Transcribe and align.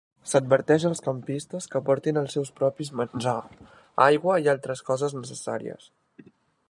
S'adverteix 0.29 0.85
als 0.87 1.01
campistes 1.07 1.67
que 1.73 1.81
portin 1.89 2.17
els 2.21 2.33
seus 2.37 2.51
propis 2.61 2.91
menjar, 3.01 3.37
aigua 4.07 4.39
i 4.47 4.51
altres 4.55 4.83
coses 4.89 5.15
necessàries. 5.19 5.89